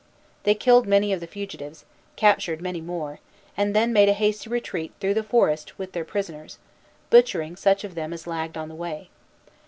[0.45, 3.19] They killed many of the fugitives, captured many more,
[3.55, 6.57] and then made a hasty retreat through the forest with their prisoners,
[7.11, 9.11] butchering such of them as lagged on the way.